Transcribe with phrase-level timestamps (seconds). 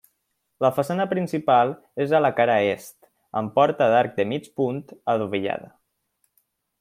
[0.63, 1.73] La façana principal
[2.07, 2.97] és a la cara est,
[3.41, 4.83] amb porta d'arc de mig punt
[5.15, 5.71] adovellada.